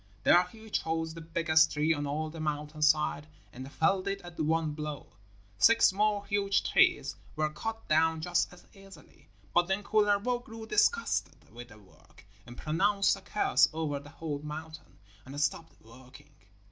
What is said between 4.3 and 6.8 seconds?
one blow. Six more huge